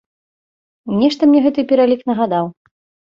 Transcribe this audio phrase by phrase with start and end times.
[1.01, 2.45] Нешта мне гэты пералік нагадаў.